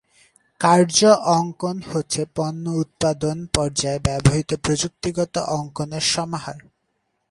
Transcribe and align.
কার্য 0.61 0.99
অঙ্কন 1.29 1.77
হচ্ছে 1.91 2.21
পণ্য 2.35 2.63
উৎপাদন 2.81 3.37
পর্যায়ে 3.55 3.99
ব্যবহৃত 3.99 4.49
প্রযুক্তিগত 4.63 5.33
অঙ্কনের 5.51 6.05
সমাহার। 6.13 6.59